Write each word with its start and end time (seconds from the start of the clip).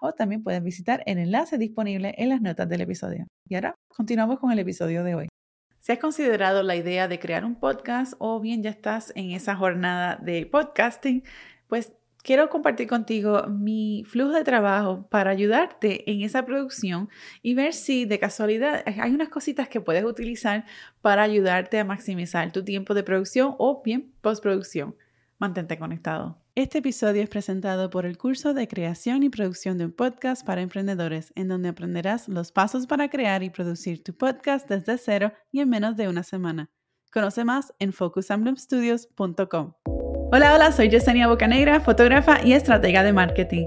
o 0.00 0.12
también 0.12 0.42
puedes 0.42 0.62
visitar 0.62 1.02
el 1.06 1.18
enlace 1.18 1.58
disponible 1.58 2.14
en 2.18 2.28
las 2.28 2.40
notas 2.40 2.68
del 2.68 2.82
episodio. 2.82 3.26
Y 3.48 3.54
ahora 3.54 3.74
continuamos 3.88 4.38
con 4.38 4.52
el 4.52 4.58
episodio 4.58 5.04
de 5.04 5.14
hoy. 5.14 5.28
Si 5.80 5.92
has 5.92 5.98
considerado 5.98 6.62
la 6.62 6.76
idea 6.76 7.08
de 7.08 7.18
crear 7.18 7.44
un 7.44 7.54
podcast 7.54 8.14
o 8.18 8.40
bien 8.40 8.62
ya 8.62 8.70
estás 8.70 9.12
en 9.16 9.30
esa 9.30 9.56
jornada 9.56 10.16
de 10.16 10.44
podcasting, 10.44 11.22
pues 11.66 11.92
quiero 12.22 12.50
compartir 12.50 12.88
contigo 12.88 13.46
mi 13.48 14.04
flujo 14.06 14.32
de 14.32 14.44
trabajo 14.44 15.06
para 15.08 15.30
ayudarte 15.30 16.10
en 16.10 16.22
esa 16.22 16.44
producción 16.44 17.08
y 17.42 17.54
ver 17.54 17.72
si 17.72 18.04
de 18.04 18.18
casualidad 18.18 18.82
hay 18.86 19.14
unas 19.14 19.28
cositas 19.28 19.68
que 19.68 19.80
puedes 19.80 20.04
utilizar 20.04 20.66
para 21.00 21.22
ayudarte 21.22 21.78
a 21.78 21.84
maximizar 21.84 22.52
tu 22.52 22.64
tiempo 22.64 22.92
de 22.94 23.02
producción 23.02 23.54
o 23.58 23.82
bien 23.82 24.12
postproducción. 24.20 24.94
Mantente 25.38 25.78
conectado. 25.78 26.38
Este 26.58 26.78
episodio 26.78 27.22
es 27.22 27.28
presentado 27.28 27.88
por 27.88 28.04
el 28.04 28.18
curso 28.18 28.52
de 28.52 28.66
creación 28.66 29.22
y 29.22 29.28
producción 29.28 29.78
de 29.78 29.84
un 29.84 29.92
podcast 29.92 30.44
para 30.44 30.60
emprendedores, 30.60 31.32
en 31.36 31.46
donde 31.46 31.68
aprenderás 31.68 32.26
los 32.26 32.50
pasos 32.50 32.88
para 32.88 33.08
crear 33.08 33.44
y 33.44 33.50
producir 33.50 34.02
tu 34.02 34.12
podcast 34.12 34.68
desde 34.68 34.98
cero 34.98 35.32
y 35.52 35.60
en 35.60 35.70
menos 35.70 35.96
de 35.96 36.08
una 36.08 36.24
semana. 36.24 36.68
Conoce 37.12 37.44
más 37.44 37.72
en 37.78 37.92
focusemblemstudios.com. 37.92 39.74
Hola, 40.32 40.52
hola, 40.52 40.72
soy 40.72 40.90
Yesenia 40.90 41.28
Bocanegra, 41.28 41.78
fotógrafa 41.78 42.44
y 42.44 42.54
estratega 42.54 43.04
de 43.04 43.12
marketing. 43.12 43.66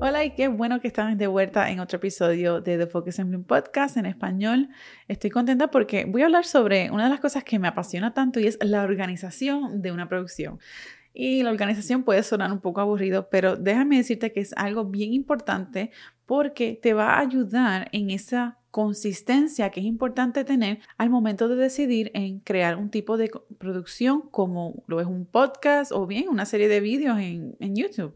Hola 0.00 0.24
y 0.24 0.30
qué 0.30 0.46
bueno 0.46 0.80
que 0.80 0.86
están 0.86 1.18
de 1.18 1.26
vuelta 1.26 1.70
en 1.70 1.80
otro 1.80 1.96
episodio 1.96 2.60
de 2.60 2.78
The 2.78 2.86
Focus 2.86 3.18
en 3.18 3.30
Bloom 3.30 3.42
Podcast 3.42 3.96
en 3.96 4.06
español. 4.06 4.68
Estoy 5.08 5.30
contenta 5.30 5.72
porque 5.72 6.04
voy 6.04 6.22
a 6.22 6.26
hablar 6.26 6.44
sobre 6.44 6.88
una 6.92 7.04
de 7.04 7.10
las 7.10 7.18
cosas 7.18 7.42
que 7.42 7.58
me 7.58 7.66
apasiona 7.66 8.14
tanto 8.14 8.38
y 8.38 8.46
es 8.46 8.58
la 8.62 8.84
organización 8.84 9.82
de 9.82 9.90
una 9.90 10.08
producción. 10.08 10.60
Y 11.12 11.42
la 11.42 11.50
organización 11.50 12.04
puede 12.04 12.22
sonar 12.22 12.52
un 12.52 12.60
poco 12.60 12.80
aburrido, 12.80 13.28
pero 13.28 13.56
déjame 13.56 13.96
decirte 13.96 14.32
que 14.32 14.38
es 14.38 14.52
algo 14.56 14.84
bien 14.84 15.12
importante 15.12 15.90
porque 16.26 16.78
te 16.80 16.94
va 16.94 17.14
a 17.14 17.20
ayudar 17.20 17.88
en 17.90 18.10
esa 18.10 18.60
consistencia 18.70 19.70
que 19.70 19.80
es 19.80 19.86
importante 19.86 20.44
tener 20.44 20.78
al 20.96 21.10
momento 21.10 21.48
de 21.48 21.56
decidir 21.56 22.12
en 22.14 22.38
crear 22.38 22.76
un 22.76 22.90
tipo 22.90 23.16
de 23.16 23.32
producción 23.58 24.22
como 24.30 24.84
lo 24.86 25.00
es 25.00 25.08
un 25.08 25.26
podcast 25.26 25.90
o 25.90 26.06
bien 26.06 26.28
una 26.28 26.46
serie 26.46 26.68
de 26.68 26.78
vídeos 26.78 27.18
en 27.18 27.74
YouTube. 27.74 28.14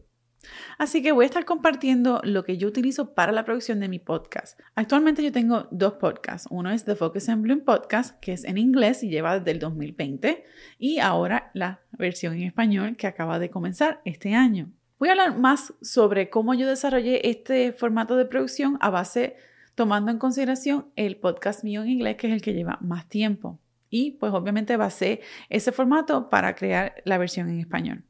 Así 0.77 1.01
que 1.01 1.11
voy 1.11 1.23
a 1.23 1.27
estar 1.27 1.45
compartiendo 1.45 2.21
lo 2.23 2.43
que 2.43 2.57
yo 2.57 2.67
utilizo 2.67 3.13
para 3.13 3.31
la 3.31 3.45
producción 3.45 3.79
de 3.79 3.87
mi 3.87 3.99
podcast. 3.99 4.59
Actualmente 4.75 5.23
yo 5.23 5.31
tengo 5.31 5.67
dos 5.71 5.93
podcasts. 5.93 6.47
Uno 6.51 6.71
es 6.71 6.85
The 6.85 6.95
Focus 6.95 7.29
and 7.29 7.43
Bloom 7.43 7.61
Podcast, 7.61 8.19
que 8.19 8.33
es 8.33 8.43
en 8.43 8.57
inglés 8.57 9.03
y 9.03 9.09
lleva 9.09 9.39
desde 9.39 9.51
el 9.51 9.59
2020, 9.59 10.43
y 10.77 10.99
ahora 10.99 11.51
la 11.53 11.81
versión 11.91 12.33
en 12.33 12.43
español 12.43 12.95
que 12.95 13.07
acaba 13.07 13.39
de 13.39 13.49
comenzar 13.49 14.01
este 14.05 14.33
año. 14.33 14.69
Voy 14.99 15.09
a 15.09 15.13
hablar 15.13 15.37
más 15.37 15.73
sobre 15.81 16.29
cómo 16.29 16.53
yo 16.53 16.67
desarrollé 16.67 17.29
este 17.29 17.73
formato 17.73 18.15
de 18.15 18.25
producción 18.25 18.77
a 18.79 18.89
base 18.89 19.35
tomando 19.75 20.11
en 20.11 20.17
consideración 20.19 20.87
el 20.95 21.17
podcast 21.17 21.63
mío 21.63 21.81
en 21.81 21.89
inglés, 21.89 22.17
que 22.17 22.27
es 22.27 22.33
el 22.33 22.41
que 22.41 22.53
lleva 22.53 22.77
más 22.81 23.09
tiempo. 23.09 23.59
Y 23.89 24.11
pues 24.11 24.33
obviamente 24.33 24.77
basé 24.77 25.21
ese 25.49 25.71
formato 25.71 26.29
para 26.29 26.55
crear 26.55 26.95
la 27.05 27.17
versión 27.17 27.49
en 27.49 27.59
español. 27.59 28.03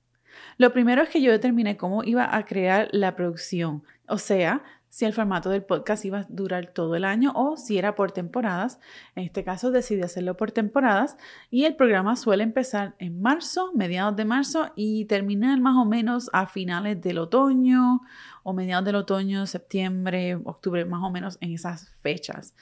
Lo 0.58 0.74
primero 0.74 1.02
es 1.02 1.10
que 1.10 1.22
yo 1.22 1.32
determiné 1.32 1.78
cómo 1.78 2.04
iba 2.04 2.36
a 2.36 2.46
crear 2.46 2.90
la 2.92 3.16
producción, 3.16 3.84
o 4.08 4.18
sea, 4.18 4.64
si 4.94 5.06
el 5.06 5.14
formato 5.14 5.50
del 5.50 5.64
podcast 5.64 6.06
iba 6.06 6.20
a 6.20 6.26
durar 6.30 6.68
todo 6.68 6.96
el 6.96 7.04
año 7.04 7.32
o 7.34 7.58
si 7.58 7.80
era 7.80 7.96
por 7.96 8.12
temporadas. 8.12 8.80
En 9.16 9.24
este 9.24 9.44
caso 9.44 9.72
decidí 9.72 10.04
hacerlo 10.04 10.38
por 10.38 10.52
temporadas 10.52 11.18
y 11.50 11.66
el 11.66 11.76
programa 11.76 12.16
suele 12.16 12.44
empezar 12.44 12.94
en 13.00 13.20
marzo, 13.20 13.72
mediados 13.74 14.16
de 14.16 14.26
marzo 14.26 14.72
y 14.76 15.06
terminar 15.06 15.60
más 15.60 15.78
o 15.78 15.86
menos 15.86 16.30
a 16.32 16.46
finales 16.46 17.02
del 17.02 17.18
otoño 17.18 18.02
o 18.44 18.54
mediados 18.54 18.86
del 18.86 18.98
otoño, 18.98 19.48
septiembre, 19.48 20.36
octubre, 20.36 20.86
más 20.86 21.02
o 21.02 21.10
menos 21.10 21.40
en 21.42 21.54
esas 21.54 21.90
fechas. 22.04 22.54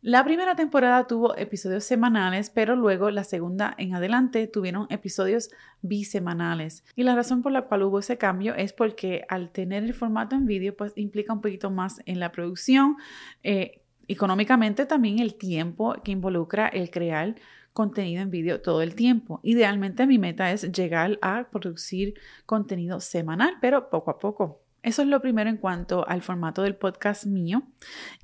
La 0.00 0.22
primera 0.22 0.54
temporada 0.54 1.08
tuvo 1.08 1.36
episodios 1.36 1.82
semanales, 1.82 2.50
pero 2.50 2.76
luego 2.76 3.10
la 3.10 3.24
segunda 3.24 3.74
en 3.78 3.96
adelante 3.96 4.46
tuvieron 4.46 4.86
episodios 4.90 5.50
bisemanales. 5.82 6.84
Y 6.94 7.02
la 7.02 7.16
razón 7.16 7.42
por 7.42 7.50
la 7.50 7.62
cual 7.62 7.82
hubo 7.82 7.98
ese 7.98 8.16
cambio 8.16 8.54
es 8.54 8.72
porque 8.72 9.24
al 9.28 9.50
tener 9.50 9.82
el 9.82 9.94
formato 9.94 10.36
en 10.36 10.46
vídeo, 10.46 10.76
pues 10.76 10.92
implica 10.94 11.32
un 11.32 11.40
poquito 11.40 11.72
más 11.72 12.00
en 12.06 12.20
la 12.20 12.30
producción. 12.30 12.96
Eh, 13.42 13.82
económicamente 14.06 14.86
también 14.86 15.18
el 15.18 15.34
tiempo 15.34 15.94
que 16.04 16.12
involucra 16.12 16.68
el 16.68 16.90
crear 16.90 17.34
contenido 17.72 18.22
en 18.22 18.30
vídeo 18.30 18.60
todo 18.60 18.82
el 18.82 18.94
tiempo. 18.94 19.40
Idealmente 19.42 20.06
mi 20.06 20.18
meta 20.18 20.52
es 20.52 20.70
llegar 20.70 21.18
a 21.22 21.48
producir 21.50 22.14
contenido 22.46 23.00
semanal, 23.00 23.54
pero 23.60 23.90
poco 23.90 24.12
a 24.12 24.18
poco. 24.20 24.62
Eso 24.84 25.02
es 25.02 25.08
lo 25.08 25.20
primero 25.20 25.50
en 25.50 25.56
cuanto 25.56 26.08
al 26.08 26.22
formato 26.22 26.62
del 26.62 26.76
podcast 26.76 27.26
mío. 27.26 27.64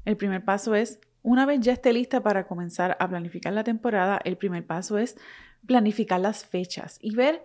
El 0.05 0.17
primer 0.17 0.45
paso 0.45 0.77
es 0.77 1.01
una 1.25 1.47
vez 1.47 1.61
ya 1.61 1.73
esté 1.73 1.93
lista 1.93 2.23
para 2.23 2.47
comenzar 2.47 2.97
a 3.01 3.09
planificar 3.09 3.53
la 3.53 3.65
temporada, 3.65 4.21
el 4.25 4.37
primer 4.37 4.65
paso 4.65 4.99
es 4.99 5.17
planificar 5.67 6.21
las 6.21 6.45
fechas 6.45 6.99
y 7.01 7.17
ver 7.17 7.43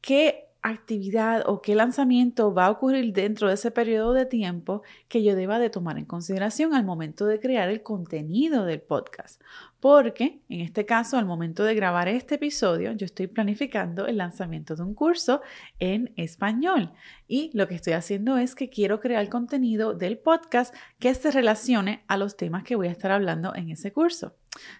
qué 0.00 0.47
actividad 0.62 1.44
o 1.46 1.62
qué 1.62 1.74
lanzamiento 1.74 2.52
va 2.52 2.66
a 2.66 2.70
ocurrir 2.70 3.12
dentro 3.12 3.48
de 3.48 3.54
ese 3.54 3.70
periodo 3.70 4.12
de 4.12 4.26
tiempo 4.26 4.82
que 5.08 5.22
yo 5.22 5.34
deba 5.34 5.58
de 5.58 5.70
tomar 5.70 5.98
en 5.98 6.04
consideración 6.04 6.74
al 6.74 6.84
momento 6.84 7.26
de 7.26 7.40
crear 7.40 7.68
el 7.68 7.82
contenido 7.82 8.64
del 8.64 8.80
podcast. 8.80 9.40
Porque 9.80 10.40
en 10.48 10.60
este 10.60 10.84
caso, 10.86 11.18
al 11.18 11.26
momento 11.26 11.62
de 11.62 11.74
grabar 11.74 12.08
este 12.08 12.34
episodio, 12.34 12.92
yo 12.92 13.04
estoy 13.04 13.28
planificando 13.28 14.06
el 14.06 14.16
lanzamiento 14.16 14.74
de 14.74 14.82
un 14.82 14.94
curso 14.94 15.40
en 15.78 16.12
español. 16.16 16.92
Y 17.28 17.50
lo 17.54 17.68
que 17.68 17.76
estoy 17.76 17.92
haciendo 17.92 18.38
es 18.38 18.54
que 18.54 18.70
quiero 18.70 18.98
crear 18.98 19.28
contenido 19.28 19.94
del 19.94 20.18
podcast 20.18 20.74
que 20.98 21.14
se 21.14 21.30
relacione 21.30 22.02
a 22.08 22.16
los 22.16 22.36
temas 22.36 22.64
que 22.64 22.74
voy 22.74 22.88
a 22.88 22.92
estar 22.92 23.12
hablando 23.12 23.54
en 23.54 23.70
ese 23.70 23.92
curso. 23.92 24.34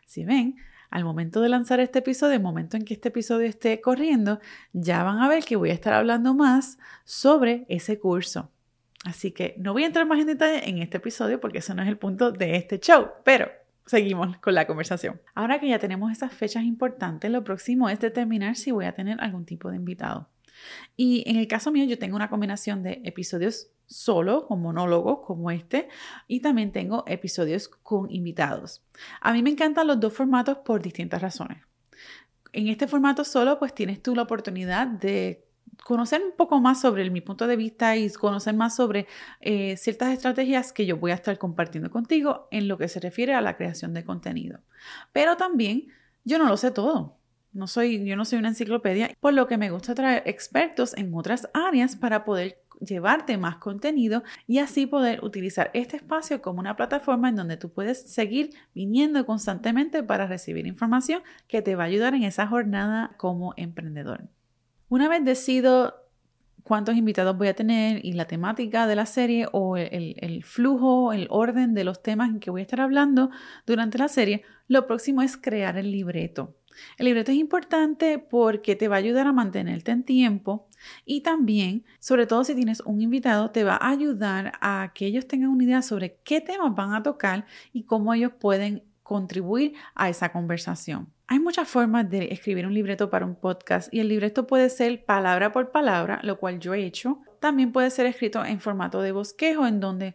Si 0.07 0.25
ven, 0.25 0.57
al 0.91 1.05
momento 1.05 1.41
de 1.41 1.49
lanzar 1.49 1.81
este 1.81 2.01
episodio, 2.01 2.35
el 2.35 2.43
momento 2.43 2.77
en 2.77 2.85
que 2.85 2.95
este 2.95 3.09
episodio 3.09 3.47
esté 3.47 3.81
corriendo, 3.81 4.41
ya 4.73 5.03
van 5.03 5.19
a 5.19 5.29
ver 5.29 5.45
que 5.45 5.57
voy 5.57 5.71
a 5.71 5.75
estar 5.75 5.93
hablando 5.93 6.35
más 6.35 6.79
sobre 7.05 7.67
ese 7.69 7.99
curso. 7.99 8.51
Así 9.05 9.31
que 9.31 9.55
no 9.59 9.73
voy 9.73 9.85
a 9.85 9.87
entrar 9.87 10.07
más 10.07 10.21
en 10.21 10.27
detalle 10.27 10.69
en 10.69 10.79
este 10.79 10.97
episodio 10.97 11.41
porque 11.41 11.59
eso 11.59 11.75
no 11.75 11.83
es 11.83 11.89
el 11.89 11.99
punto 11.99 12.33
de 12.33 12.57
este 12.57 12.81
show, 12.81 13.09
pero 13.25 13.49
seguimos 13.87 14.37
con 14.39 14.55
la 14.55 14.67
conversación. 14.67 15.21
Ahora 15.35 15.61
que 15.61 15.69
ya 15.69 15.79
tenemos 15.79 16.11
esas 16.13 16.33
fechas 16.33 16.65
importantes, 16.65 17.31
lo 17.31 17.45
próximo 17.45 17.89
es 17.89 18.01
determinar 18.01 18.57
si 18.57 18.71
voy 18.71 18.87
a 18.87 18.95
tener 18.95 19.21
algún 19.21 19.45
tipo 19.45 19.71
de 19.71 19.77
invitado. 19.77 20.29
Y 20.97 21.23
en 21.27 21.37
el 21.37 21.47
caso 21.47 21.71
mío, 21.71 21.85
yo 21.85 21.99
tengo 21.99 22.17
una 22.17 22.29
combinación 22.29 22.83
de 22.83 23.01
episodios 23.05 23.71
solo, 23.89 24.47
con 24.47 24.61
monólogos 24.63 25.21
como 25.27 25.51
este, 25.51 25.89
y 26.29 26.41
también 26.41 26.71
tengo 26.71 27.05
episodios 27.07 27.69
con 27.69 28.11
invitados. 28.11 28.85
A 29.21 29.33
mí 29.33 29.43
me 29.43 29.51
encantan 29.51 29.87
los 29.87 29.99
dos 29.99 30.13
formatos 30.13 30.59
por 30.59 30.81
distintas 30.83 31.21
razones. 31.23 31.59
En 32.53 32.69
este 32.69 32.87
formato 32.87 33.25
solo, 33.25 33.59
pues 33.59 33.75
tienes 33.75 34.03
tú 34.03 34.15
la 34.15 34.23
oportunidad 34.23 34.87
de 34.87 35.49
conocer 35.85 36.23
un 36.23 36.33
poco 36.37 36.61
más 36.61 36.81
sobre 36.81 37.09
mi 37.11 37.21
punto 37.21 37.47
de 37.47 37.57
vista 37.57 37.97
y 37.97 38.11
conocer 38.11 38.55
más 38.55 38.77
sobre 38.77 39.07
eh, 39.41 39.77
ciertas 39.77 40.13
estrategias 40.13 40.73
que 40.73 40.87
yo 40.87 40.97
voy 40.97 41.13
a 41.13 41.15
estar 41.15 41.39
compartiendo 41.39 41.91
contigo 41.91 42.49
en 42.51 42.69
lo 42.69 42.79
que 42.79 42.89
se 42.89 43.01
refiere 43.01 43.35
a 43.35 43.41
la 43.41 43.57
creación 43.57 43.95
de 43.95 44.05
contenido. 44.05 44.61
Pero 45.13 45.37
también 45.37 45.89
yo 46.25 46.39
no 46.39 46.47
lo 46.47 46.57
sé 46.57 46.71
todo. 46.71 47.17
No 47.53 47.67
soy, 47.67 48.05
yo 48.05 48.17
no 48.17 48.25
soy 48.25 48.39
una 48.39 48.49
enciclopedia, 48.49 49.11
por 49.21 49.33
lo 49.33 49.47
que 49.47 49.57
me 49.57 49.71
gusta 49.71 49.95
traer 49.95 50.23
expertos 50.27 50.97
en 50.97 51.13
otras 51.15 51.49
áreas 51.55 51.97
para 51.97 52.25
poder 52.25 52.63
llevarte 52.81 53.39
más 53.39 53.57
contenido 53.57 54.23
y 54.47 54.59
así 54.59 54.87
poder 54.87 55.25
utilizar 55.25 55.71
este 55.75 55.97
espacio 55.97 56.41
como 56.43 56.61
una 56.61 56.77
plataforma 56.77 57.29
en 57.29 57.37
donde 57.37 57.57
tú 57.57 57.71
puedes 57.71 58.11
seguir 58.11 58.51
viniendo 58.75 59.25
constantemente 59.27 60.03
para 60.03 60.27
recibir 60.27 60.67
información 60.67 61.23
que 61.47 61.63
te 61.63 61.77
va 61.77 61.85
a 61.85 61.87
ayudar 61.87 62.15
en 62.15 62.25
esa 62.25 62.47
jornada 62.47 63.15
como 63.17 63.55
emprendedor. 63.57 64.29
Una 64.89 65.09
vez 65.09 65.25
decido 65.25 65.95
cuántos 66.63 66.97
invitados 66.97 67.37
voy 67.37 67.49
a 67.49 67.55
tener 67.55 68.05
y 68.05 68.13
la 68.13 68.27
temática 68.27 68.87
de 68.87 68.97
la 68.97 69.07
serie 69.07 69.49
o 69.53 69.77
el, 69.77 70.15
el, 70.19 70.45
flujo, 70.45 71.13
el 71.13 71.27
orden 71.31 71.75
de 71.75 71.85
los 71.85 72.03
temas 72.03 72.29
en 72.29 72.41
que 72.41 72.51
voy 72.51 72.61
a 72.61 72.63
estar 72.63 72.81
hablando 72.81 73.31
durante 73.67 73.99
la 73.99 74.09
serie, 74.09 74.43
lo 74.69 74.87
próximo 74.87 75.23
es 75.23 75.37
crear 75.37 75.79
el 75.79 75.91
libreto. 75.91 76.55
El 76.97 77.07
libreto 77.07 77.33
es 77.33 77.39
importante 77.39 78.19
porque 78.19 78.77
te 78.77 78.89
va 78.89 78.97
a 78.97 78.99
ayudar 78.99 79.27
a 79.27 79.33
mantenerte 79.33 79.91
en 79.91 80.03
tiempo 80.05 80.69
y 81.05 81.23
también, 81.23 81.85
sobre 81.99 82.27
todo 82.27 82.45
si 82.45 82.55
tienes 82.55 82.81
un 82.81 83.01
invitado, 83.01 83.51
te 83.51 83.65
va 83.65 83.77
a 83.77 83.91
ayudar 83.91 84.53
a 84.61 84.93
que 84.95 85.07
ellos 85.07 85.27
tengan 85.27 85.51
una 85.51 85.65
idea 85.65 85.83
sobre 85.83 86.19
qué 86.25 86.41
temas 86.41 86.75
van 86.75 86.95
a 86.95 87.03
tocar 87.03 87.47
y 87.73 87.85
cómo 87.85 88.15
ellos 88.15 88.33
pueden 88.39 88.85
contribuir 89.03 89.75
a 89.95 90.09
esa 90.09 90.31
conversación. 90.33 91.13
Hay 91.27 91.41
muchas 91.41 91.69
formas 91.69 92.09
de 92.09 92.33
escribir 92.33 92.67
un 92.67 92.75
libreto 92.75 93.11
para 93.11 93.27
un 93.27 93.35
podcast 93.35 93.93
y 93.93 94.01
el 94.01 94.09
libreto 94.09 94.47
puede 94.47 94.71
ser 94.71 95.05
palabra 95.05 95.53
por 95.53 95.71
palabra, 95.71 96.21
lo 96.23 96.39
cual 96.39 96.59
yo 96.59 96.75
he 96.75 96.85
hecho. 96.85 97.21
También 97.41 97.73
puede 97.73 97.91
ser 97.91 98.07
escrito 98.07 98.45
en 98.45 98.61
formato 98.61 99.01
de 99.01 99.13
bosquejo, 99.13 99.67
en 99.67 99.81
donde 99.81 100.15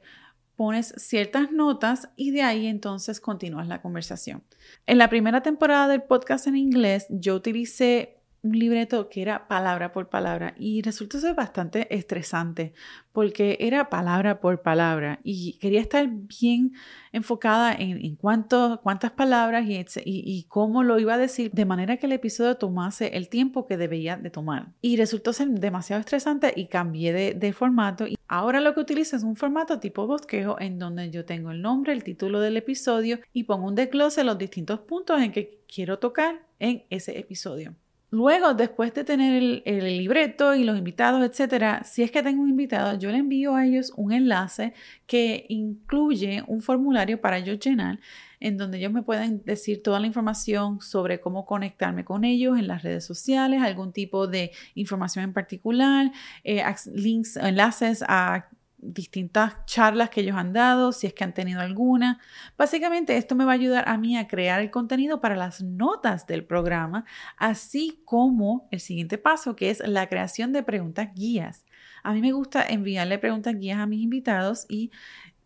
pones 0.56 0.94
ciertas 0.98 1.52
notas 1.52 2.10
y 2.16 2.32
de 2.32 2.44
ahí 2.44 2.68
entonces 2.68 3.20
continúas 3.20 3.68
la 3.68 3.82
conversación. 3.82 4.44
En 4.86 4.98
la 4.98 5.10
primera 5.10 5.42
temporada 5.42 5.88
del 5.88 6.04
podcast 6.04 6.48
en 6.48 6.56
inglés 6.56 7.08
yo 7.10 7.36
utilicé 7.36 8.23
un 8.44 8.60
libreto 8.60 9.08
que 9.10 9.22
era 9.22 9.48
palabra 9.48 9.94
por 9.94 10.10
palabra 10.10 10.54
y 10.58 10.82
resultó 10.82 11.18
ser 11.20 11.34
bastante 11.34 11.94
estresante 11.96 12.74
porque 13.14 13.58
era 13.62 13.90
palabra 13.90 14.42
por 14.42 14.62
palabra 14.62 15.20
y 15.24 15.58
quería 15.60 15.80
estar 15.80 16.08
bien 16.08 16.74
enfocada 17.14 17.74
en, 17.74 18.16
cuántas 18.18 19.12
palabras 19.16 19.66
y, 19.66 19.86
y, 20.04 20.44
cómo 20.50 20.84
lo 20.84 21.00
iba 21.00 21.14
a 21.14 21.18
decir 21.18 21.52
de 21.52 21.66
manera 21.66 21.98
que 21.98 22.06
el 22.06 22.12
episodio 22.12 22.58
tomase 22.58 23.16
el 23.16 23.30
tiempo 23.30 23.66
que 23.66 23.78
debía 23.78 24.18
de 24.18 24.30
tomar. 24.30 24.74
Y 24.82 24.98
resultó 24.98 25.32
ser 25.32 25.48
demasiado 25.48 26.02
estresante 26.02 26.54
y 26.56 26.68
cambié 26.68 27.14
de, 27.14 27.34
de 27.36 27.54
formato 27.54 28.08
y 28.08 28.16
ahora 28.28 28.60
lo 28.60 28.74
que 28.74 28.82
utilizo 28.82 29.16
es 29.16 29.24
un 29.24 29.38
formato 29.38 29.80
tipo 29.80 30.06
bosquejo 30.06 30.60
en 30.60 30.80
donde 30.80 31.12
yo 31.12 31.24
tengo 31.24 31.52
el 31.52 31.62
nombre, 31.62 31.94
el 31.94 32.04
título 32.04 32.42
del 32.42 32.58
episodio 32.58 33.20
y 33.32 33.44
pongo 33.44 33.68
un 33.68 33.76
desglose 33.76 34.22
de 34.22 34.26
los 34.26 34.38
distintos 34.38 34.82
puntos 34.82 35.22
en 35.22 35.32
que 35.32 35.64
quiero 35.74 36.00
tocar 36.00 36.42
en 36.60 36.84
ese 36.90 37.18
episodio. 37.18 37.76
Luego, 38.14 38.54
después 38.54 38.94
de 38.94 39.04
tener 39.04 39.64
el, 39.66 39.98
libreto 39.98 40.54
y 40.54 40.64
los 40.64 40.78
invitados, 40.78 41.28
etcétera, 41.28 41.84
si 41.84 42.04
es 42.04 42.12
que 42.12 42.22
tengo 42.22 42.44
un 42.44 42.50
invitado, 42.50 42.96
yo 43.00 43.10
le 43.10 43.18
envío 43.18 43.56
a 43.56 43.66
ellos 43.66 43.92
un 43.96 44.12
enlace 44.12 44.76
que 45.08 45.48
incluye 45.50 46.44
un 46.46 46.62
formulario 46.62 47.20
para 47.20 47.40
ellos 47.40 47.58
llenar, 47.58 48.00
en 48.40 48.56
donde 48.58 48.78
ellos 48.78 48.92
me 48.92 49.02
pueden 49.02 49.44
decir 49.46 49.82
toda 49.82 50.00
la 50.00 50.06
información 50.06 50.80
sobre 50.80 51.20
cómo 51.22 51.48
conectarme 51.48 52.06
con 52.06 52.24
ellos 52.24 52.60
en 52.60 52.68
las 52.68 52.84
redes 52.84 53.04
sociales, 53.04 53.64
algún 53.64 53.92
tipo 53.92 54.28
de 54.28 54.52
información 54.76 55.24
en 55.26 55.34
particular, 55.34 56.12
eh, 56.44 56.64
links, 56.94 57.36
enlaces 57.38 58.04
a 58.08 58.48
distintas 58.84 59.66
charlas 59.66 60.10
que 60.10 60.22
ellos 60.22 60.36
han 60.36 60.54
dado, 60.54 60.92
si 60.92 61.08
es 61.08 61.14
que 61.14 61.24
han 61.24 61.34
tenido 61.34 61.62
alguna. 61.62 62.20
Básicamente 62.58 63.18
esto 63.18 63.36
me 63.36 63.46
va 63.46 63.52
a 63.52 63.56
ayudar 63.56 63.88
a 63.88 63.98
mí 63.98 64.18
a 64.18 64.28
crear 64.28 64.62
el 64.62 64.72
contenido 64.72 65.22
para 65.22 65.36
las 65.36 65.62
notas 65.62 66.28
del 66.28 66.46
programa, 66.46 67.06
así 67.38 68.02
como 68.06 68.68
el 68.72 68.80
siguiente 68.80 69.18
paso 69.18 69.56
que 69.56 69.70
es 69.70 69.80
la 69.80 70.08
creación 70.08 70.54
de 70.54 70.64
preguntas 70.64 71.10
guías. 71.16 71.66
A 72.04 72.14
mí 72.14 72.22
me 72.22 72.34
gusta 72.34 72.66
enviarle 72.68 73.18
preguntas 73.18 73.58
guías 73.58 73.80
a 73.80 73.86
mis 73.86 74.02
invitados 74.02 74.66
y 74.68 74.92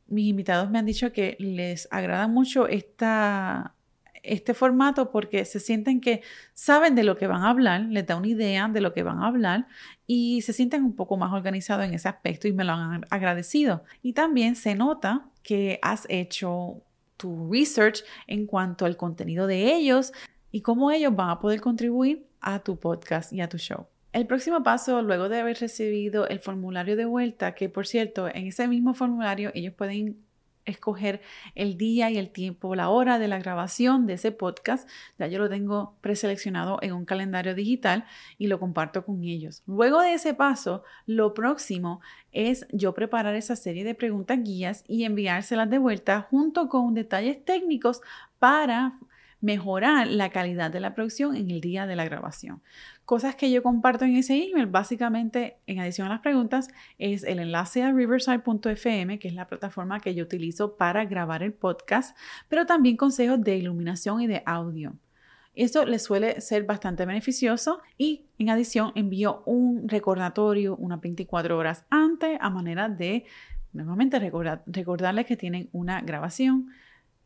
mis 0.07 0.27
invitados 0.27 0.69
me 0.69 0.79
han 0.79 0.85
dicho 0.85 1.11
que 1.11 1.35
les 1.39 1.87
agrada 1.91 2.27
mucho 2.27 2.67
esta 2.67 3.76
este 4.27 4.53
formato 4.53 5.11
porque 5.11 5.45
se 5.45 5.59
sienten 5.59 6.01
que 6.01 6.21
saben 6.53 6.95
de 6.95 7.03
lo 7.03 7.17
que 7.17 7.27
van 7.27 7.43
a 7.43 7.49
hablar, 7.49 7.81
les 7.81 8.05
da 8.05 8.15
una 8.15 8.27
idea 8.27 8.67
de 8.67 8.81
lo 8.81 8.93
que 8.93 9.03
van 9.03 9.19
a 9.19 9.27
hablar 9.27 9.67
y 10.05 10.41
se 10.41 10.53
sienten 10.53 10.83
un 10.83 10.95
poco 10.95 11.17
más 11.17 11.33
organizados 11.33 11.85
en 11.85 11.93
ese 11.93 12.07
aspecto 12.07 12.47
y 12.47 12.53
me 12.53 12.63
lo 12.63 12.73
han 12.73 13.05
agradecido. 13.09 13.83
Y 14.01 14.13
también 14.13 14.55
se 14.55 14.75
nota 14.75 15.25
que 15.43 15.79
has 15.81 16.05
hecho 16.09 16.81
tu 17.17 17.51
research 17.51 18.03
en 18.27 18.45
cuanto 18.45 18.85
al 18.85 18.95
contenido 18.95 19.47
de 19.47 19.73
ellos 19.75 20.13
y 20.51 20.61
cómo 20.61 20.91
ellos 20.91 21.15
van 21.15 21.29
a 21.29 21.39
poder 21.39 21.61
contribuir 21.61 22.25
a 22.41 22.59
tu 22.59 22.79
podcast 22.79 23.33
y 23.33 23.41
a 23.41 23.49
tu 23.49 23.57
show. 23.57 23.87
El 24.13 24.25
próximo 24.25 24.63
paso, 24.63 25.01
luego 25.01 25.29
de 25.29 25.39
haber 25.39 25.57
recibido 25.59 26.27
el 26.27 26.39
formulario 26.39 26.95
de 26.95 27.05
vuelta, 27.05 27.53
que 27.53 27.69
por 27.69 27.85
cierto, 27.85 28.27
en 28.27 28.47
ese 28.47 28.67
mismo 28.67 28.93
formulario 28.93 29.51
ellos 29.53 29.73
pueden 29.73 30.17
escoger 30.67 31.21
el 31.55 31.77
día 31.77 32.11
y 32.11 32.17
el 32.17 32.29
tiempo, 32.29 32.75
la 32.75 32.89
hora 32.89 33.17
de 33.17 33.27
la 33.27 33.39
grabación 33.39 34.05
de 34.05 34.13
ese 34.13 34.31
podcast. 34.31 34.87
Ya 35.17 35.27
yo 35.27 35.39
lo 35.39 35.49
tengo 35.49 35.95
preseleccionado 36.01 36.77
en 36.81 36.93
un 36.93 37.05
calendario 37.05 37.55
digital 37.55 38.05
y 38.37 38.47
lo 38.47 38.59
comparto 38.59 39.03
con 39.03 39.23
ellos. 39.23 39.63
Luego 39.65 40.01
de 40.01 40.13
ese 40.13 40.33
paso, 40.33 40.83
lo 41.05 41.33
próximo 41.33 42.01
es 42.31 42.67
yo 42.71 42.93
preparar 42.93 43.35
esa 43.35 43.55
serie 43.55 43.83
de 43.83 43.95
preguntas 43.95 44.39
guías 44.43 44.83
y 44.87 45.05
enviárselas 45.05 45.69
de 45.69 45.79
vuelta 45.79 46.27
junto 46.29 46.69
con 46.69 46.93
detalles 46.93 47.43
técnicos 47.43 48.01
para 48.39 48.99
mejorar 49.41 50.07
la 50.07 50.29
calidad 50.29 50.71
de 50.71 50.79
la 50.79 50.95
producción 50.95 51.35
en 51.35 51.51
el 51.51 51.61
día 51.61 51.85
de 51.85 51.95
la 51.95 52.05
grabación. 52.05 52.61
Cosas 53.05 53.35
que 53.35 53.51
yo 53.51 53.61
comparto 53.63 54.05
en 54.05 54.15
ese 54.15 54.35
email, 54.35 54.65
básicamente, 54.65 55.57
en 55.67 55.79
adición 55.79 56.07
a 56.07 56.11
las 56.11 56.21
preguntas, 56.21 56.69
es 56.97 57.23
el 57.23 57.39
enlace 57.39 57.83
a 57.83 57.91
riverside.fm, 57.91 59.19
que 59.19 59.27
es 59.27 59.33
la 59.33 59.47
plataforma 59.47 59.99
que 59.99 60.15
yo 60.15 60.23
utilizo 60.23 60.75
para 60.75 61.05
grabar 61.05 61.43
el 61.43 61.53
podcast, 61.53 62.17
pero 62.49 62.65
también 62.65 62.97
consejos 62.97 63.41
de 63.41 63.57
iluminación 63.57 64.21
y 64.21 64.27
de 64.27 64.43
audio. 64.45 64.95
Esto 65.53 65.85
les 65.85 66.03
suele 66.03 66.39
ser 66.39 66.65
bastante 66.65 67.05
beneficioso 67.05 67.81
y 67.97 68.25
en 68.37 68.51
adición 68.51 68.91
envío 68.93 69.41
un 69.45 69.89
recordatorio 69.89 70.75
unas 70.75 71.01
24 71.01 71.57
horas 71.57 71.83
antes 71.89 72.37
a 72.39 72.51
manera 72.51 72.89
de 72.89 73.25
nuevamente 73.73 74.19
recordarles 74.19 75.25
que 75.25 75.35
tienen 75.35 75.69
una 75.71 76.01
grabación 76.01 76.69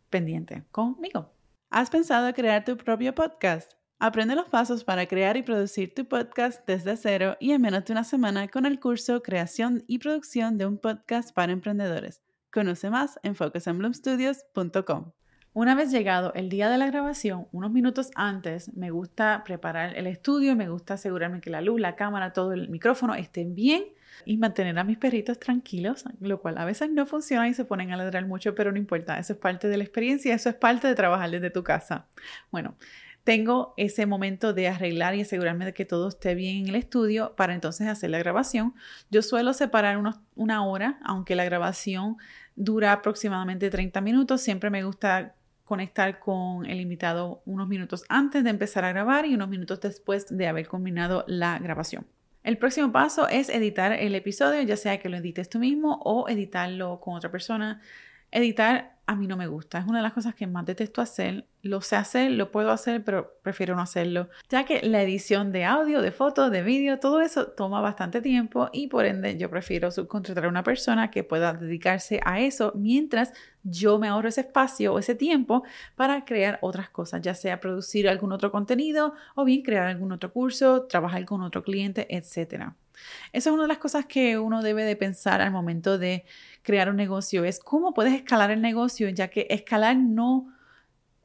pendiente 0.10 0.64
conmigo. 0.72 1.34
¿Has 1.74 1.90
pensado 1.90 2.34
crear 2.34 2.66
tu 2.66 2.76
propio 2.76 3.16
podcast? 3.16 3.72
Aprende 3.98 4.36
los 4.36 4.50
pasos 4.50 4.84
para 4.84 5.06
crear 5.06 5.38
y 5.38 5.42
producir 5.42 5.94
tu 5.96 6.06
podcast 6.06 6.68
desde 6.68 6.98
cero 6.98 7.38
y 7.40 7.54
en 7.54 7.62
menos 7.62 7.86
de 7.86 7.94
una 7.94 8.04
semana 8.04 8.50
con 8.50 8.66
el 8.66 8.78
curso 8.78 9.24
Creación 9.24 9.86
y 9.88 10.00
Producción 10.00 10.58
de 10.58 10.66
un 10.66 10.78
Podcast 10.78 11.34
para 11.34 11.54
Emprendedores. 11.54 12.22
Conoce 12.52 12.90
más 12.90 13.22
en 13.24 13.36
focusandbloomstudios.com. 13.36 15.14
Una 15.54 15.76
vez 15.76 15.92
llegado 15.92 16.34
el 16.34 16.48
día 16.48 16.70
de 16.70 16.78
la 16.78 16.88
grabación, 16.88 17.46
unos 17.52 17.72
minutos 17.72 18.10
antes, 18.16 18.74
me 18.74 18.90
gusta 18.90 19.44
preparar 19.44 19.98
el 19.98 20.08
estudio, 20.08 20.56
me 20.56 20.70
gusta 20.70 20.94
asegurarme 20.94 21.42
que 21.42 21.50
la 21.50 21.60
luz, 21.60 21.78
la 21.78 21.98
cámara, 21.98 22.32
todo 22.32 22.54
el 22.54 22.70
micrófono 22.70 23.16
estén 23.16 23.54
bien 23.54 23.84
y 24.24 24.38
mantener 24.38 24.80
a 24.80 24.86
mis 24.86 24.98
perritos 24.98 25.40
tranquilos, 25.40 26.06
lo 26.22 26.40
cual 26.40 26.58
a 26.58 26.64
veces 26.64 26.90
no 26.90 27.06
funciona 27.06 27.50
y 27.50 27.54
se 27.54 27.66
ponen 27.66 27.92
a 27.92 27.98
ladrar 27.98 28.26
mucho, 28.28 28.56
pero 28.56 28.72
no 28.72 28.78
importa, 28.78 29.20
eso 29.20 29.34
es 29.34 29.40
parte 29.40 29.68
de 29.68 29.76
la 29.76 29.84
experiencia, 29.84 30.34
eso 30.34 30.48
es 30.48 30.56
parte 30.56 30.88
de 30.88 30.96
trabajar 30.96 31.30
desde 31.30 31.50
tu 31.50 31.64
casa. 31.64 32.08
Bueno, 32.50 32.78
tengo 33.26 33.74
ese 33.76 34.06
momento 34.06 34.54
de 34.54 34.70
arreglar 34.70 35.16
y 35.16 35.22
asegurarme 35.22 35.66
de 35.66 35.74
que 35.74 35.84
todo 35.84 36.08
esté 36.08 36.34
bien 36.34 36.64
en 36.64 36.70
el 36.70 36.76
estudio 36.76 37.36
para 37.36 37.54
entonces 37.54 37.90
hacer 37.90 38.10
la 38.10 38.20
grabación. 38.20 38.74
Yo 39.10 39.22
suelo 39.22 39.52
separar 39.52 40.02
una 40.36 40.66
hora, 40.66 40.98
aunque 41.04 41.36
la 41.36 41.44
grabación 41.44 42.16
dura 42.56 42.94
aproximadamente 42.94 43.70
30 43.70 44.00
minutos, 44.00 44.40
siempre 44.40 44.70
me 44.70 44.86
gusta 44.86 45.36
conectar 45.72 46.20
con 46.20 46.66
el 46.66 46.82
invitado 46.82 47.42
unos 47.46 47.70
minutos 47.70 48.04
antes 48.10 48.44
de 48.44 48.50
empezar 48.50 48.84
a 48.84 48.90
grabar 48.90 49.26
y 49.26 49.36
unos 49.36 49.48
minutos 49.48 49.80
después 49.80 50.26
de 50.28 50.46
haber 50.46 50.68
combinado 50.68 51.24
la 51.30 51.58
grabación. 51.60 52.06
El 52.44 52.58
próximo 52.58 52.92
paso 52.92 53.30
es 53.30 53.48
editar 53.48 53.94
el 53.94 54.14
episodio, 54.14 54.62
ya 54.64 54.76
sea 54.76 55.00
que 55.00 55.08
lo 55.08 55.16
edites 55.16 55.48
tú 55.48 55.60
mismo 55.60 56.02
o 56.04 56.28
editarlo 56.28 57.00
con 57.00 57.16
otra 57.16 57.32
persona. 57.32 57.80
Editar 58.32 58.98
a 59.12 59.16
mí 59.16 59.28
no 59.28 59.36
me 59.36 59.48
gusta, 59.48 59.80
es 59.80 59.86
una 59.86 59.98
de 59.98 60.04
las 60.04 60.14
cosas 60.14 60.36
que 60.36 60.48
más 60.48 60.66
detesto 60.66 61.02
hacer. 61.02 61.46
Lo 61.64 61.82
sé 61.82 61.98
hacer, 61.98 62.32
lo 62.32 62.50
puedo 62.50 62.72
hacer, 62.72 63.04
pero 63.04 63.36
prefiero 63.44 63.76
no 63.76 63.82
hacerlo, 63.82 64.30
ya 64.50 64.64
que 64.64 64.82
la 64.84 65.04
edición 65.04 65.52
de 65.52 65.66
audio, 65.66 66.02
de 66.02 66.12
fotos, 66.12 66.50
de 66.50 66.64
vídeo, 66.64 66.98
todo 66.98 67.22
eso 67.22 67.48
toma 67.48 67.82
bastante 67.82 68.22
tiempo 68.22 68.70
y 68.72 68.88
por 68.88 69.06
ende 69.06 69.38
yo 69.38 69.50
prefiero 69.50 69.92
subcontratar 69.92 70.46
a 70.46 70.50
una 70.50 70.64
persona 70.64 71.12
que 71.12 71.24
pueda 71.24 71.54
dedicarse 71.54 72.22
a 72.24 72.40
eso 72.40 72.72
mientras 72.76 73.34
yo 73.64 74.00
me 74.00 74.08
ahorro 74.08 74.30
ese 74.30 74.42
espacio 74.42 74.94
o 74.94 75.00
ese 75.00 75.14
tiempo 75.14 75.64
para 75.96 76.24
crear 76.26 76.58
otras 76.62 76.90
cosas, 76.90 77.22
ya 77.22 77.36
sea 77.36 77.60
producir 77.60 78.08
algún 78.08 78.32
otro 78.32 78.50
contenido 78.50 79.14
o 79.36 79.44
bien 79.44 79.62
crear 79.62 79.88
algún 79.88 80.14
otro 80.14 80.32
curso, 80.32 80.84
trabajar 80.84 81.26
con 81.26 81.42
otro 81.42 81.64
cliente, 81.64 82.08
etc. 82.16 82.72
Esa 83.34 83.50
es 83.50 83.54
una 83.54 83.64
de 83.64 83.70
las 83.70 83.78
cosas 83.78 84.06
que 84.06 84.38
uno 84.38 84.62
debe 84.62 84.84
de 84.84 84.96
pensar 84.96 85.42
al 85.42 85.52
momento 85.52 85.98
de 85.98 86.26
crear 86.62 86.90
un 86.90 86.96
negocio, 86.96 87.44
es 87.44 87.60
cómo 87.60 87.94
puedes 87.94 88.14
escalar 88.14 88.52
el 88.52 88.62
negocio, 88.62 89.10
ya 89.10 89.30
que 89.30 89.48
escalar 89.50 89.98
no 89.98 90.54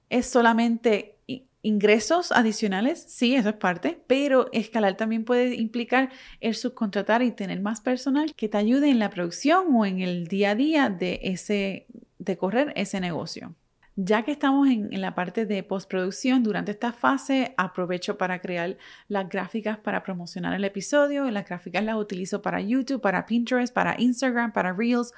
es 0.08 0.26
solamente 0.26 1.16
ingresos 1.62 2.30
adicionales, 2.30 3.04
sí, 3.08 3.34
eso 3.34 3.48
es 3.48 3.56
parte, 3.56 4.00
pero 4.06 4.48
escalar 4.52 4.96
también 4.96 5.24
puede 5.24 5.56
implicar 5.56 6.10
el 6.40 6.54
subcontratar 6.54 7.22
y 7.22 7.32
tener 7.32 7.60
más 7.60 7.80
personal 7.80 8.32
que 8.36 8.48
te 8.48 8.56
ayude 8.56 8.88
en 8.88 9.00
la 9.00 9.10
producción 9.10 9.74
o 9.74 9.84
en 9.84 10.00
el 10.00 10.28
día 10.28 10.52
a 10.52 10.54
día 10.54 10.90
de 10.90 11.18
ese 11.24 11.86
de 12.18 12.36
correr 12.36 12.72
ese 12.76 13.00
negocio. 13.00 13.54
Ya 13.98 14.24
que 14.24 14.32
estamos 14.32 14.68
en, 14.68 15.00
la 15.00 15.14
parte 15.14 15.46
de 15.46 15.62
postproducción, 15.62 16.42
durante 16.42 16.70
esta 16.72 16.92
fase 16.92 17.54
aprovecho 17.56 18.18
para 18.18 18.42
crear 18.42 18.76
las 19.08 19.26
gráficas 19.26 19.78
para 19.78 20.02
promocionar 20.02 20.52
el 20.52 20.64
episodio. 20.64 21.30
Las 21.30 21.46
gráficas 21.46 21.82
las 21.82 21.96
utilizo 21.96 22.42
para 22.42 22.60
YouTube, 22.60 23.00
para 23.00 23.24
Pinterest, 23.24 23.72
para 23.72 23.98
Instagram, 23.98 24.52
para 24.52 24.74
Reels 24.74 25.12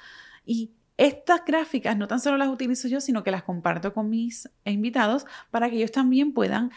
y 0.45 0.71
estas 0.95 1.43
gráficas 1.45 1.97
no 1.97 2.07
tan 2.07 2.21
solo 2.21 2.37
las 2.37 2.47
utilizo 2.47 2.87
yo, 2.87 3.01
sino 3.01 3.21
que 3.23 3.31
las 3.31 3.43
comparto 3.43 3.93
con 3.93 4.09
mis 4.09 4.49
invitados 4.63 5.25
para 5.51 5.69
que 5.69 5.75
ellos 5.75 5.91
también 5.91 6.33
puedan 6.33 6.71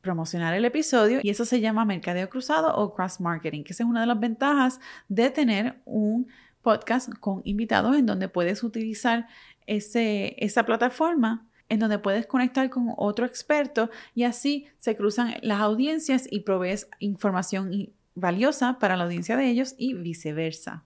promocionar 0.00 0.54
el 0.54 0.64
episodio 0.64 1.20
y 1.22 1.30
eso 1.30 1.44
se 1.44 1.60
llama 1.60 1.84
mercadeo 1.84 2.28
cruzado 2.28 2.74
o 2.74 2.94
cross 2.94 3.20
marketing, 3.20 3.64
que 3.64 3.72
esa 3.72 3.82
es 3.82 3.88
una 3.88 4.00
de 4.00 4.06
las 4.06 4.18
ventajas 4.18 4.80
de 5.08 5.30
tener 5.30 5.80
un 5.84 6.28
podcast 6.62 7.12
con 7.18 7.42
invitados 7.44 7.96
en 7.96 8.06
donde 8.06 8.28
puedes 8.28 8.62
utilizar 8.62 9.28
ese, 9.66 10.36
esa 10.38 10.64
plataforma 10.64 11.46
en 11.68 11.78
donde 11.78 11.98
puedes 11.98 12.26
conectar 12.26 12.68
con 12.70 12.92
otro 12.96 13.24
experto 13.24 13.90
y 14.14 14.24
así 14.24 14.66
se 14.78 14.96
cruzan 14.96 15.34
las 15.42 15.60
audiencias 15.60 16.26
y 16.30 16.40
provees 16.40 16.88
información 16.98 17.90
valiosa 18.14 18.78
para 18.78 18.96
la 18.96 19.04
audiencia 19.04 19.36
de 19.36 19.48
ellos 19.48 19.74
y 19.78 19.94
viceversa. 19.94 20.84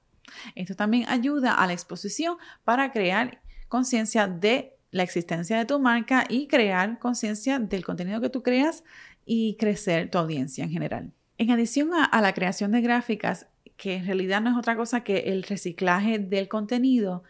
Esto 0.54 0.74
también 0.74 1.08
ayuda 1.08 1.54
a 1.54 1.66
la 1.66 1.72
exposición 1.72 2.36
para 2.64 2.92
crear 2.92 3.40
conciencia 3.68 4.28
de 4.28 4.76
la 4.90 5.02
existencia 5.02 5.58
de 5.58 5.64
tu 5.64 5.78
marca 5.80 6.24
y 6.28 6.46
crear 6.46 6.98
conciencia 6.98 7.58
del 7.58 7.84
contenido 7.84 8.20
que 8.20 8.30
tú 8.30 8.42
creas 8.42 8.84
y 9.24 9.56
crecer 9.56 10.10
tu 10.10 10.18
audiencia 10.18 10.64
en 10.64 10.70
general. 10.70 11.12
En 11.38 11.50
adición 11.50 11.90
a, 11.92 12.20
la 12.20 12.32
creación 12.32 12.72
de 12.72 12.80
gráficas, 12.80 13.48
que 13.76 13.94
en 13.94 14.06
realidad 14.06 14.40
no 14.40 14.50
es 14.50 14.56
otra 14.56 14.76
cosa 14.76 15.02
que 15.04 15.18
el 15.32 15.42
reciclaje 15.42 16.18
del 16.18 16.48
contenido, 16.48 17.22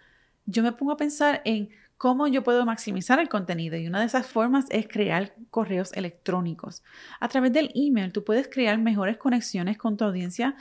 yo 0.47 0.63
me 0.63 0.73
pongo 0.73 0.93
a 0.93 0.97
pensar 0.97 1.43
en 1.45 1.71
cómo 1.99 2.27
yo 2.27 2.43
puedo 2.43 2.65
maximizar 2.65 3.19
el 3.21 3.29
contenido. 3.29 3.77
Y 3.77 3.87
una 3.87 4.01
de 4.01 4.07
esas 4.07 4.27
formas 4.27 4.67
es 4.71 4.87
crear 4.87 5.35
correos 5.51 5.93
electrónicos. 5.95 6.83
A 7.21 7.29
través 7.29 7.53
del 7.53 7.71
email 7.75 8.13
tú 8.13 8.25
puedes 8.25 8.49
crear 8.49 8.79
mejores 8.79 9.17
conexiones 9.17 9.79
con 9.79 9.97
tu 9.97 10.05
audiencia. 10.05 10.57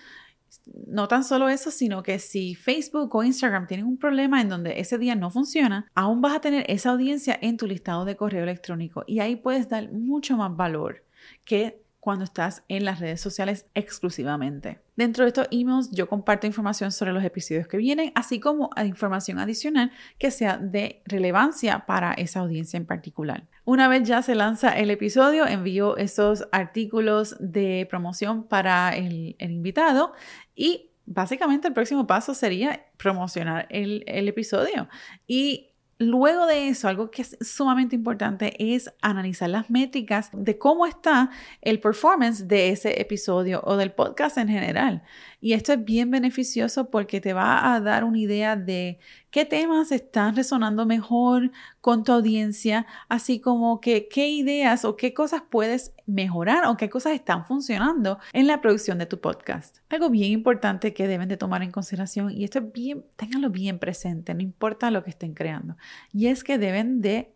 No 0.88 1.08
tan 1.08 1.24
solo 1.24 1.50
eso, 1.50 1.70
sino 1.70 2.02
que 2.02 2.18
si 2.18 2.56
Facebook 2.56 3.14
o 3.14 3.24
Instagram 3.24 3.68
tienen 3.68 3.86
un 3.86 3.98
problema 3.98 4.42
en 4.42 4.50
donde 4.50 4.80
ese 4.80 4.98
día 4.98 5.16
no 5.16 5.30
funciona, 5.30 5.92
aún 5.94 6.22
vas 6.22 6.36
a 6.36 6.42
tener 6.42 6.66
esa 6.70 6.92
audiencia 6.92 7.38
en 7.42 7.58
tu 7.58 7.68
listado 7.68 8.06
de 8.06 8.16
correo 8.16 8.44
electrónico. 8.44 9.04
Y 9.06 9.20
ahí 9.20 9.36
puedes 9.36 9.68
dar 9.68 9.92
mucho 9.92 10.38
más 10.38 10.56
valor 10.56 11.04
que 11.44 11.85
cuando 12.06 12.24
estás 12.24 12.62
en 12.68 12.86
las 12.86 13.00
redes 13.00 13.20
sociales 13.20 13.66
exclusivamente. 13.74 14.80
Dentro 14.96 15.24
de 15.24 15.30
estos 15.30 15.48
emails 15.50 15.90
yo 15.90 16.08
comparto 16.08 16.46
información 16.46 16.92
sobre 16.92 17.12
los 17.12 17.24
episodios 17.24 17.68
que 17.68 17.78
vienen, 17.78 18.12
así 18.14 18.40
como 18.40 18.70
información 18.78 19.40
adicional 19.40 19.92
que 20.20 20.30
sea 20.30 20.60
de 20.60 21.02
relevancia 21.06 21.88
para 21.88 22.14
esa 22.14 22.42
audiencia 22.42 22.78
en 22.78 22.86
particular. 22.86 23.48
Una 23.64 23.88
vez 23.88 24.08
ya 24.08 24.22
se 24.22 24.36
lanza 24.36 24.78
el 24.78 24.92
episodio, 24.92 25.48
envío 25.48 25.98
esos 25.98 26.48
artículos 26.52 27.38
de 27.40 27.88
promoción 27.90 28.44
para 28.44 28.96
el, 28.96 29.36
invitado 29.40 30.14
y 30.56 30.92
básicamente 31.08 31.68
el 31.70 31.74
próximo 31.74 32.06
paso 32.06 32.36
sería 32.36 32.86
promocionar 32.98 33.66
el, 33.72 34.04
el 34.06 34.28
episodio. 34.28 34.90
Y 35.26 35.72
Luego 35.98 36.46
de 36.46 36.68
eso, 36.68 36.90
algo 36.90 37.10
que 37.10 37.22
es 37.22 37.38
sumamente 37.40 37.96
importante 37.96 38.54
es 38.76 38.92
analizar 39.02 39.50
las 39.50 39.70
métricas 39.70 40.30
de 40.34 40.58
cómo 40.58 40.86
está 40.86 41.30
el 41.62 41.80
performance 41.80 42.50
de 42.50 42.70
ese 42.70 43.00
episodio 43.00 43.62
o 43.64 43.78
del 43.78 43.94
podcast 43.94 44.38
en 44.38 44.50
general. 44.50 45.04
Y 45.46 45.54
esto 45.54 45.74
es 45.74 45.86
bien 45.86 46.10
beneficioso 46.10 46.90
porque 46.90 47.22
te 47.22 47.34
va 47.34 47.76
a 47.76 47.80
dar 47.80 48.04
una 48.04 48.18
idea 48.18 48.56
de 48.56 48.98
qué 49.30 49.46
temas 49.46 49.92
están 49.92 50.36
resonando 50.36 50.88
mejor 50.88 51.52
con 51.82 52.04
tu 52.04 52.14
audiencia, 52.14 52.88
así 53.10 53.40
como 53.40 53.80
que 53.80 54.08
qué 54.08 54.28
ideas 54.28 54.86
o 54.86 54.96
qué 54.96 55.14
cosas 55.14 55.44
puedes 55.48 55.94
mejorar 56.08 56.66
o 56.66 56.78
qué 56.78 56.90
cosas 56.90 57.14
están 57.14 57.46
funcionando 57.46 58.18
en 58.34 58.48
la 58.48 58.60
producción 58.60 58.98
de 58.98 59.06
tu 59.06 59.22
podcast. 59.22 59.78
Algo 59.90 60.10
bien 60.10 60.32
importante 60.32 60.96
que 60.96 61.08
deben 61.08 61.30
de 61.30 61.38
tomar 61.38 61.62
en 61.62 61.70
consideración 61.70 62.32
y 62.32 62.44
esto 62.44 62.58
es 62.58 62.74
bien, 62.74 63.06
ténganlo 63.16 63.52
bien 63.52 63.78
presente, 63.78 64.34
no 64.34 64.42
importa 64.42 64.90
lo 64.90 65.04
que 65.04 65.12
estén 65.12 65.36
creando, 65.36 65.78
y 66.12 66.26
es 66.26 66.44
que 66.44 66.58
deben 66.58 67.02
de 67.02 67.36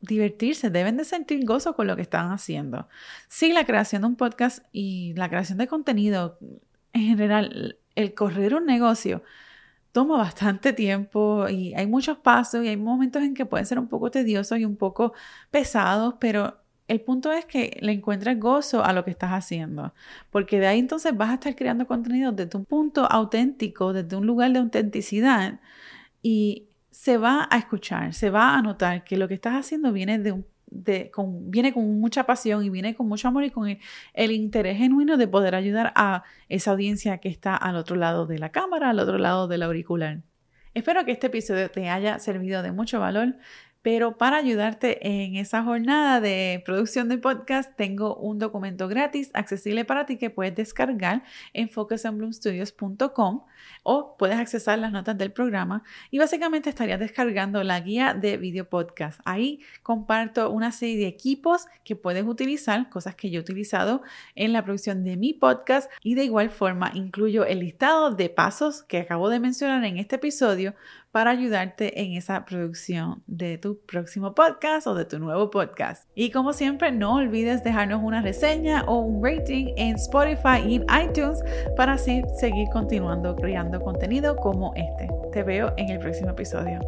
divertirse, 0.00 0.70
deben 0.70 0.96
de 0.96 1.04
sentir 1.04 1.44
gozo 1.44 1.74
con 1.74 1.88
lo 1.88 1.96
que 1.96 2.02
están 2.02 2.30
haciendo. 2.30 2.88
Sí, 3.26 3.52
la 3.52 3.66
creación 3.66 4.02
de 4.02 4.08
un 4.08 4.16
podcast 4.16 4.64
y 4.70 5.12
la 5.16 5.28
creación 5.28 5.58
de 5.58 5.66
contenido 5.66 6.38
en 6.92 7.02
general, 7.02 7.78
el 7.94 8.14
correr 8.14 8.54
un 8.54 8.66
negocio 8.66 9.22
toma 9.92 10.16
bastante 10.16 10.72
tiempo 10.72 11.48
y 11.48 11.74
hay 11.74 11.86
muchos 11.86 12.18
pasos 12.18 12.64
y 12.64 12.68
hay 12.68 12.76
momentos 12.76 13.22
en 13.22 13.34
que 13.34 13.46
pueden 13.46 13.66
ser 13.66 13.78
un 13.78 13.88
poco 13.88 14.10
tediosos 14.10 14.58
y 14.58 14.64
un 14.64 14.76
poco 14.76 15.12
pesados, 15.50 16.14
pero 16.18 16.58
el 16.88 17.00
punto 17.00 17.32
es 17.32 17.44
que 17.46 17.78
le 17.80 17.92
encuentres 17.92 18.38
gozo 18.40 18.84
a 18.84 18.92
lo 18.92 19.04
que 19.04 19.10
estás 19.10 19.30
haciendo, 19.32 19.94
porque 20.30 20.58
de 20.60 20.66
ahí 20.66 20.78
entonces 20.78 21.16
vas 21.16 21.30
a 21.30 21.34
estar 21.34 21.54
creando 21.56 21.86
contenido 21.86 22.32
desde 22.32 22.58
un 22.58 22.64
punto 22.64 23.06
auténtico, 23.10 23.92
desde 23.92 24.16
un 24.16 24.26
lugar 24.26 24.52
de 24.52 24.58
autenticidad 24.60 25.60
y 26.22 26.68
se 26.90 27.18
va 27.18 27.48
a 27.50 27.58
escuchar, 27.58 28.14
se 28.14 28.30
va 28.30 28.56
a 28.56 28.62
notar 28.62 29.04
que 29.04 29.16
lo 29.16 29.28
que 29.28 29.34
estás 29.34 29.54
haciendo 29.54 29.92
viene 29.92 30.18
de 30.18 30.32
un 30.32 30.46
viene 31.44 31.72
con 31.72 32.00
mucha 32.00 32.24
pasión 32.24 32.64
y 32.64 32.70
viene 32.70 32.94
con 32.94 33.08
mucho 33.08 33.28
amor 33.28 33.44
y 33.44 33.50
con 33.50 33.68
el, 33.68 34.32
interés 34.32 34.78
genuino 34.78 35.16
de 35.16 35.28
poder 35.28 35.54
ayudar 35.54 35.92
a 35.94 36.24
esa 36.48 36.72
audiencia 36.72 37.18
que 37.18 37.28
está 37.28 37.56
al 37.56 37.76
otro 37.76 37.96
lado 37.96 38.26
de 38.26 38.38
la 38.38 38.50
cámara, 38.50 38.90
al 38.90 38.98
otro 38.98 39.18
lado 39.18 39.48
del 39.48 39.62
auricular. 39.62 40.20
Espero 40.74 41.04
que 41.04 41.12
este 41.12 41.26
episodio 41.26 41.70
te 41.70 41.90
haya 41.90 42.18
servido 42.18 42.62
de 42.62 42.72
mucho 42.72 42.98
valor. 42.98 43.36
Pero 43.82 44.16
para 44.16 44.36
ayudarte 44.36 45.06
en 45.06 45.34
esa 45.36 45.64
jornada 45.64 46.20
de 46.20 46.62
producción 46.64 47.08
de 47.08 47.18
podcast, 47.18 47.74
tengo 47.76 48.14
un 48.14 48.38
documento 48.38 48.86
gratis 48.86 49.30
accesible 49.34 49.84
para 49.84 50.06
ti 50.06 50.18
que 50.18 50.30
puedes 50.30 50.54
descargar 50.54 51.24
en 51.52 51.68
focusandbloomstudios.com 51.68 53.44
o 53.82 54.16
puedes 54.16 54.38
accesar 54.38 54.78
las 54.78 54.92
notas 54.92 55.18
del 55.18 55.32
programa 55.32 55.82
y 56.10 56.18
básicamente 56.18 56.70
estarías 56.70 57.00
descargando 57.00 57.62
la 57.64 57.80
guía 57.80 58.14
de 58.14 58.36
video 58.36 58.68
podcast. 58.68 59.20
Ahí 59.24 59.60
comparto 59.82 60.50
una 60.50 60.70
serie 60.70 60.98
de 60.98 61.08
equipos 61.08 61.66
que 61.84 61.96
puedes 61.96 62.24
utilizar, 62.24 62.88
cosas 62.88 63.16
que 63.16 63.30
yo 63.30 63.38
he 63.38 63.42
utilizado 63.42 64.02
en 64.36 64.52
la 64.52 64.64
producción 64.64 65.02
de 65.02 65.16
mi 65.16 65.32
podcast 65.32 65.90
y 66.02 66.14
de 66.14 66.24
igual 66.24 66.50
forma 66.50 66.92
incluyo 66.94 67.44
el 67.44 67.60
listado 67.60 68.10
de 68.12 68.28
pasos 68.28 68.82
que 68.84 68.98
acabo 68.98 69.28
de 69.28 69.40
mencionar 69.40 69.84
en 69.84 69.98
este 69.98 70.16
episodio 70.16 70.74
para 71.12 71.30
ayudarte 71.30 72.02
en 72.02 72.14
esa 72.14 72.44
producción 72.44 73.22
de 73.26 73.58
tu 73.58 73.78
próximo 73.86 74.34
podcast 74.34 74.86
o 74.86 74.94
de 74.94 75.04
tu 75.04 75.18
nuevo 75.18 75.50
podcast. 75.50 76.08
Y 76.14 76.30
como 76.30 76.52
siempre, 76.52 76.90
no 76.90 77.16
olvides 77.16 77.62
dejarnos 77.62 78.02
una 78.02 78.22
reseña 78.22 78.84
o 78.86 79.00
un 79.00 79.22
rating 79.22 79.72
en 79.76 79.94
Spotify 79.96 80.66
y 80.66 80.76
en 80.76 80.86
iTunes 81.04 81.40
para 81.76 81.92
así 81.92 82.22
seguir 82.40 82.68
continuando 82.72 83.36
creando 83.36 83.80
contenido 83.80 84.36
como 84.36 84.74
este. 84.74 85.08
Te 85.32 85.42
veo 85.42 85.72
en 85.76 85.90
el 85.90 85.98
próximo 85.98 86.30
episodio. 86.30 86.80